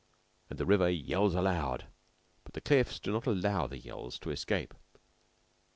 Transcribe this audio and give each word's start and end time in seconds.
And 0.49 0.57
the 0.57 0.65
river 0.65 0.89
yells 0.89 1.35
aloud; 1.35 1.85
but 2.43 2.53
the 2.53 2.61
cliffs 2.61 2.99
do 2.99 3.11
not 3.11 3.27
allow 3.27 3.67
the 3.67 3.77
yells 3.77 4.17
to 4.21 4.31
escape. 4.31 4.73